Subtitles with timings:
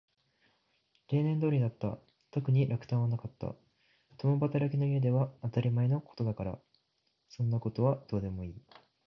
[1.09, 1.99] 例年通りだった。
[2.31, 3.53] 特に落胆はなかった。
[4.17, 6.59] 共働きの家では当たり前のことだから。